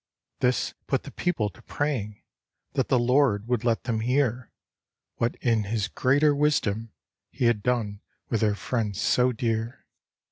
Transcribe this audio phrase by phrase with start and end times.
[0.39, 2.23] This put the people to praying
[2.73, 4.51] That the Lord would let them hear
[5.17, 6.91] What in his greater wisdom
[7.29, 9.85] He had done with their friends so dear.